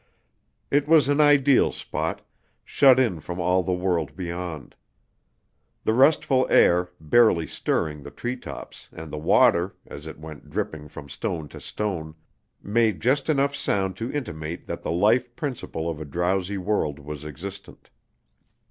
[0.71, 2.21] It was an ideal spot,
[2.65, 4.73] shut in from all the world beyond.
[5.83, 10.87] The restful air, barely stirring the tree tops, and the water, as it went dripping
[10.87, 12.15] from stone to stone,
[12.63, 17.23] made just enough sound to intimate that the life principle of a drowsy world was
[17.23, 17.91] existent.